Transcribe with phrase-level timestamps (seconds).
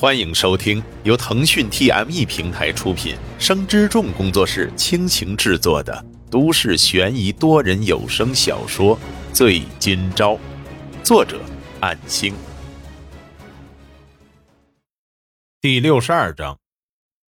[0.00, 8.96] 欢迎收听由腾讯 TME 平台出品、生之众工作室倾情制作的都市悬疑多人有声小说
[9.32, 10.34] 《醉今朝》，
[11.02, 11.40] 作者：
[11.80, 12.32] 暗星。
[15.60, 16.56] 第六十二章，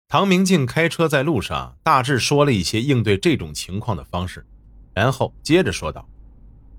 [0.09, 4.45] 唐明镜开车在路上，大致说了一些应对这种情况的方式，
[4.93, 6.05] 然后接着说道：“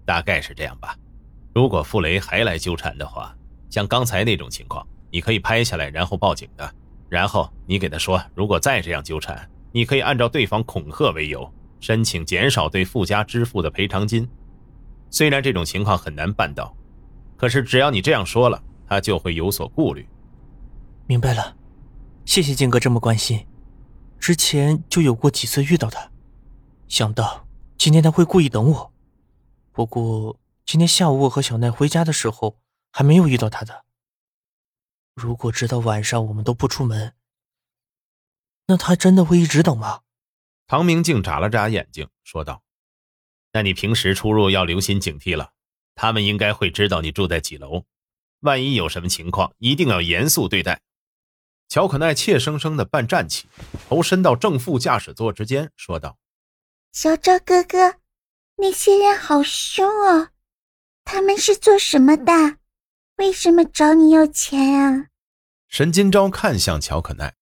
[0.05, 0.97] 大概是这样吧。
[1.55, 3.33] 如果傅雷还来纠缠的话，
[3.69, 6.73] 像刚才那种情况。”你可以拍下来，然后报警的。
[7.09, 14.27] 然后你给他说，如果再这样纠缠，你可以按照对方恐吓为由，申请减少对傅家支付的赔偿金。
[15.09, 16.75] 虽然这种情况很难办到，
[17.37, 20.05] 可是只要你这样说了，他就会有所顾虑。
[21.05, 21.55] 明白了，
[22.25, 23.45] 谢谢金哥这么关心。
[24.19, 26.11] 之前就有过几次遇到他，
[26.89, 27.47] 想到
[27.77, 28.93] 今天他会故意等我。
[29.71, 32.57] 不过今天下午我和小奈回家的时候，
[32.91, 33.85] 还没有遇到他的。
[35.19, 37.15] 如果直到晚上我们都不出门，
[38.67, 40.01] 那他真的会一直等吗？
[40.67, 42.61] 唐明镜眨了眨眼睛，说道
[43.51, 45.53] ：“那你平时出入要留心警惕了。
[45.95, 47.85] 他们应该会知道你住在几楼，
[48.41, 50.83] 万一有什么情况，一定要严肃对待。”
[51.67, 53.49] 乔可奈怯生生的半站起，
[53.89, 56.19] 头伸到正副驾驶座之间，说道
[56.93, 57.95] ：“小赵哥哥，
[58.57, 60.29] 那些人好凶哦，
[61.03, 62.59] 他们是做什么的？”
[63.17, 65.07] 为什么找你要钱啊？
[65.67, 67.33] 沈金钊看向乔可奈，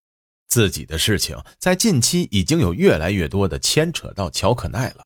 [0.48, 5.06] 自己的事情在近期已经有越来越多的牵扯到乔可奈了，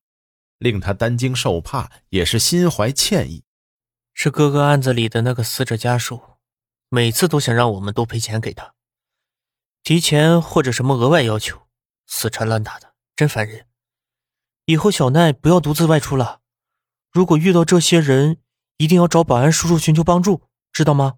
[0.59, 3.44] 令他担惊受怕，也是心怀歉意。
[4.14, 6.22] 是哥哥案子里的那个死者家属，
[6.90, 8.75] 每次都想让我们多赔钱给他，
[9.81, 11.64] 提钱或者什么额外要求，
[12.06, 13.66] 死缠烂打的，真烦人。
[14.66, 16.42] 以后小奈不要独自外出了，
[17.12, 18.38] 如果遇到这些人，
[18.78, 20.44] 一定要找保安叔叔寻求帮助。
[20.72, 21.16] 知道吗？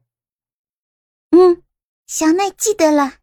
[1.32, 1.64] 嗯，
[2.08, 3.14] 小奈记得了。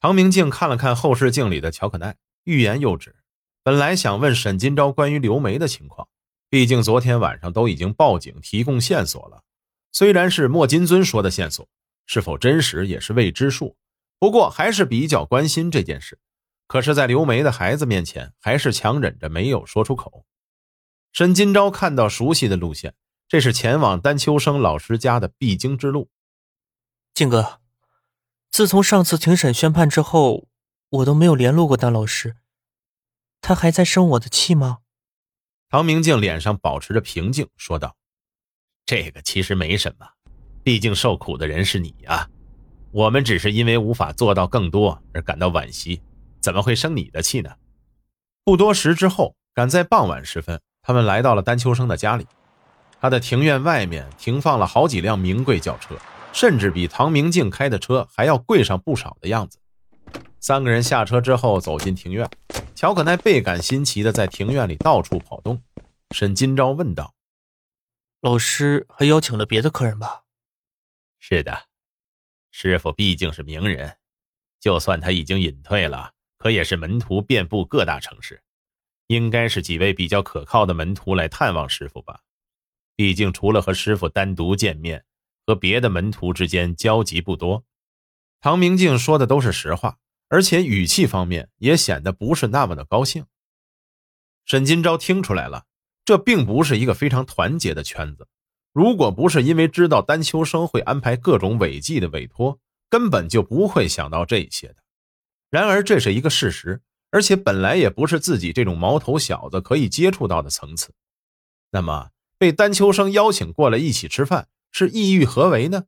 [0.00, 3.16] 唐明镜看了看后视镜里的乔可奈，欲言又止。
[3.62, 6.08] 本来想问沈金钊关于刘梅的情况，
[6.48, 9.42] 毕竟昨天晚上都已经报警提供线索了。
[9.92, 11.68] 虽然是莫金尊说的线索，
[12.06, 13.76] 是否真实也是未知数。
[14.18, 16.18] 不过还是比较关心这件事。
[16.66, 20.26] 可是，在刘梅的孩子面前，还是强忍着没有说出口。
[21.12, 22.94] 沈金钊看到熟悉的路线。
[23.28, 26.08] 这是前往丹秋生老师家的必经之路。
[27.12, 27.60] 静哥，
[28.50, 30.48] 自从上次庭审宣判之后，
[30.88, 32.36] 我都没有联络过丹老师，
[33.42, 34.78] 他还在生我的气吗？
[35.68, 37.94] 唐明镜脸上保持着平静，说道
[38.86, 40.08] ：“这个其实没什么，
[40.62, 42.30] 毕竟受苦的人是你啊，
[42.92, 46.00] 我们只是因为无法做到更多而感到惋惜，
[46.40, 47.56] 怎么会生你的气呢？”
[48.42, 52.26] 不多时之后，赶在傍晚时分，他们来到了丹秋生的家里。
[53.00, 55.96] 他的庭院外面停放了好几辆名贵轿车，
[56.32, 59.58] 甚至比唐明镜开的车还要贵上不少的样子。
[60.40, 62.28] 三个人下车之后走进庭院，
[62.74, 65.62] 乔可奈倍感新奇的在庭院里到处跑动。
[66.12, 67.14] 沈金钊问道
[68.20, 70.22] ：“老师还邀请了别的客人吧
[71.20, 71.66] ？”“是的，
[72.50, 73.96] 师傅毕竟是名人，
[74.58, 78.42] 就算他已经隐退了，可也是门徒遍布各大城市，
[79.08, 82.20] 应该是几位比较可靠的门徒来探望师傅吧。”
[82.98, 85.04] 毕竟，除了和师傅单独见面，
[85.46, 87.62] 和别的门徒之间交集不多。
[88.40, 89.98] 唐明镜说的都是实话，
[90.28, 93.24] 而且语气方面也显得不是那么的高兴。
[94.44, 95.66] 沈金钊听出来了，
[96.04, 98.26] 这并不是一个非常团结的圈子。
[98.72, 102.58] 如果不是因为知道丹秋生会安排各种违纪的委托，
[102.90, 104.76] 根本就不会想到这些的。
[105.50, 106.82] 然而，这是一个事实，
[107.12, 110.92] 而且本来也不是自己这种毛头小子可以接触到的层次。
[111.70, 115.84] 那么，被丹秋生邀请过来一起吃饭，是意欲何为呢？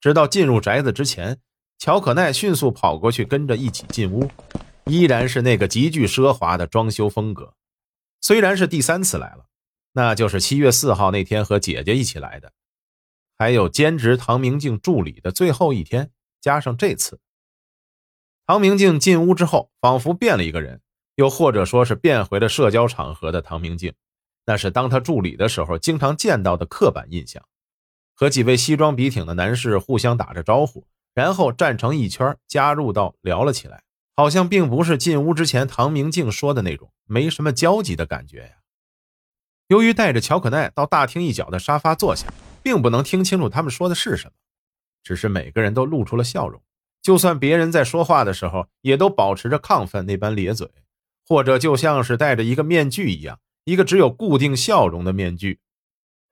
[0.00, 1.40] 直到进入宅子之前，
[1.78, 4.30] 乔可奈迅速跑过去跟着一起进屋，
[4.84, 7.54] 依然是那个极具奢华的装修风格。
[8.20, 9.46] 虽然是第三次来了，
[9.92, 12.52] 那就是七月四号那天和姐姐一起来的，
[13.36, 17.20] 还有兼职唐明镜助理的最后一天，加上这次。
[18.46, 20.80] 唐明镜进屋之后，仿佛变了一个人，
[21.16, 23.92] 又或者说是变回了社交场合的唐明镜。
[24.46, 27.44] 那是当他助理的时候经常见到的刻板印象，
[28.14, 33.82] 和几位西装笔挺的男士互相打着招呼，然后站成一圈加入到聊了起来，
[34.14, 38.50] 好像并不是进屋之前唐明镜说的那种没什么交集的感觉呀。
[39.66, 42.32] 由于带着乔可奈到大厅一角的沙发坐下，
[42.62, 44.32] 并不能听清楚他们说的是什么，
[45.02, 46.62] 只是每个人都露出了笑容，
[47.02, 50.70] 就算别人在说话的时候，也都保持着亢奋那般咧嘴，
[51.26, 53.40] 或者就像是戴着一个面具一样。
[53.66, 55.58] 一个只有固定笑容的面具，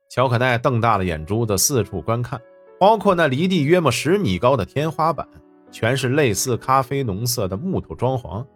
[0.09, 2.41] 乔可奈瞪大了眼珠子四处观看，
[2.79, 5.29] 包括那离地约莫十米高的天花板，
[5.73, 8.47] 全是类似咖啡浓色的木头装潢，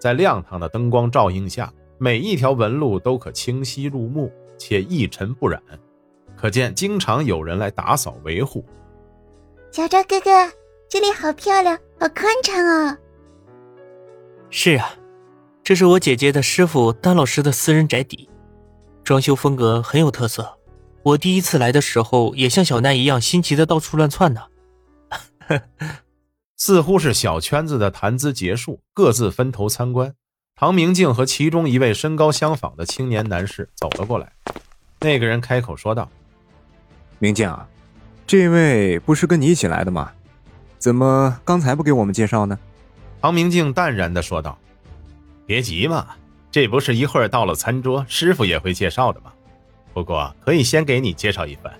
[0.00, 5.62] 在亮堂的灯光照映下，每一条纹路都可清晰入目，且一尘不染，
[6.36, 8.64] 可见经常有人来打扫维护。
[9.70, 10.30] 小昭哥哥，
[10.88, 12.98] 这里好漂亮，好宽敞啊。
[14.50, 14.92] 是啊，
[15.64, 18.28] 这是我姐姐的师傅丹老师的私人宅邸，
[19.02, 20.58] 装修风格很有特色。
[21.02, 24.42] 我第一次来的时候，也像小奈一样新奇的到处乱窜呢。
[26.58, 30.14] 似乎是小圈子的谈资结束，各自分头参观。
[30.54, 34.30] 唐明镜和其中一位身高相仿的青年男士走了过来。
[35.00, 36.10] 那个人开口说道
[37.18, 37.66] ：“明镜啊，
[38.26, 40.12] 这位不是跟你一起来的吗？
[40.78, 42.58] 怎么刚才不给我们介绍呢？”
[43.22, 44.58] 唐明镜淡然的说道
[45.46, 46.08] ：“别急嘛，
[46.50, 49.32] 这不是一会儿到了餐桌，师傅也会介绍的吗？
[49.92, 51.72] 不过可以先给你介绍一番，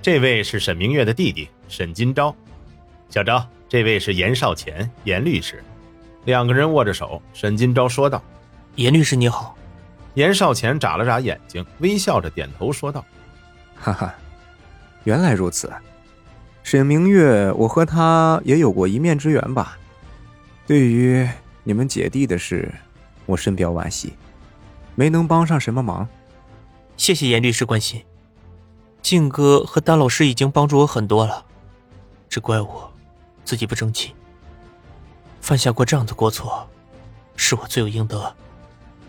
[0.00, 2.34] 这位是沈明月的弟弟沈金钊，
[3.08, 5.64] 小昭。”这位是严少乾，严律师。
[6.26, 8.22] 两个人握着手，沈金钊说道
[8.76, 9.56] ：“严律师你好。”
[10.12, 13.02] 严少乾眨了眨眼睛，微笑着点头说道
[13.80, 14.14] ：“哈哈，
[15.04, 15.72] 原来如此。
[16.62, 19.78] 沈明月，我和他也有过一面之缘吧？
[20.66, 21.26] 对于
[21.64, 22.70] 你们姐弟的事，
[23.26, 24.14] 我深表惋惜，
[24.94, 26.08] 没能帮上什么忙。
[26.96, 28.04] 谢谢严律师关心。
[29.00, 31.44] 静哥和丹老师已经帮助我很多了，
[32.28, 32.88] 只怪我。”
[33.44, 34.14] 自己不争气，
[35.40, 36.64] 犯下过这样的过错，
[37.36, 38.32] 是我罪有应得。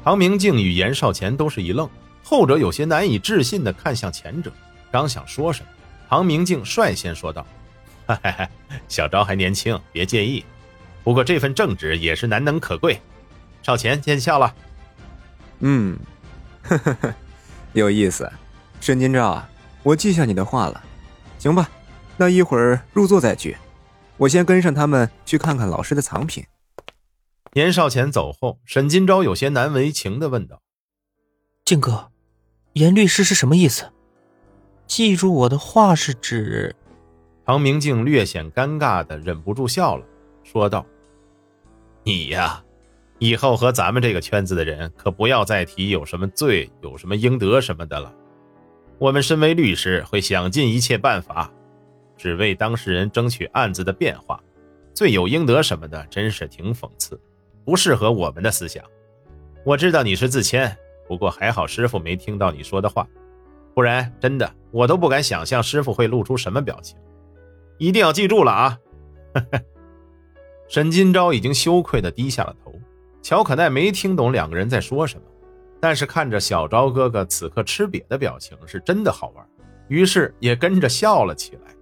[0.03, 1.87] 唐明镜与严少前都是一愣，
[2.23, 4.51] 后者有些难以置信的看向前者，
[4.91, 5.67] 刚想说什么，
[6.09, 7.45] 唐明镜率先说道
[8.07, 8.49] ：“哈哈，
[8.87, 10.43] 小昭还年轻，别介意。
[11.03, 12.99] 不过这份正直也是难能可贵。
[13.63, 14.53] 少乾见笑了。
[15.61, 15.97] ”“嗯，
[16.61, 17.13] 呵呵呵，
[17.73, 18.31] 有意思。
[18.79, 19.41] 沈金钊，
[19.81, 20.83] 我记下你的话了。
[21.39, 21.69] 行吧，
[22.17, 23.57] 那一会儿入座再聚。”
[24.17, 26.45] 我先跟上他们去看看老师的藏品。
[27.53, 30.61] 严少乾走后，沈金钊有些难为情的问道
[31.65, 32.11] ：“靖哥，
[32.73, 33.91] 严律师是什么意思？
[34.85, 36.75] 记住我的话是指……”
[37.45, 40.05] 唐明镜略显尴尬的忍不住笑了，
[40.43, 40.85] 说道
[42.03, 42.63] ：“你呀，
[43.23, 48.13] 以后和咱们这个圈子的人可不要再提有什么罪、有什么应得什么的了。
[48.99, 51.49] 我们身为律师，会想尽一切办法。”
[52.17, 54.43] 只为当事人争取案子的变化，
[54.93, 57.17] 罪有应得什么的，真是挺讽刺，
[57.63, 58.83] 不适合我们的思想。
[59.63, 60.77] 我知道你是自谦，
[61.07, 63.07] 不过还好师傅没听到你说的话，
[63.73, 66.97] 不然真的我都不敢想象师傅会露出什么表情。
[67.77, 68.77] 一定要记住了啊！
[70.67, 72.62] 沈金钊已经羞愧的低下了头。
[73.23, 75.23] 乔可奈没听懂两个人在说什么，
[75.79, 79.43] 但是看着小昭哥哥此刻吃瘪的表情，是真的好玩，
[79.87, 81.73] 于是也跟着笑了起来。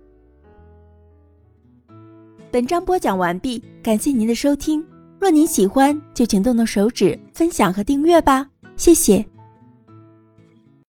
[2.52, 4.86] 本章播讲完毕，感谢您的收听。
[5.20, 9.31] 若您喜欢，就请动动手指分享和订阅吧，谢谢。